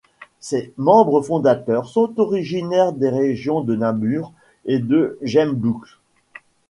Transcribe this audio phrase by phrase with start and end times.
[0.39, 4.33] Ses membres fondateurs sont originaires des régions de Namur
[4.65, 5.83] et de Gembloux.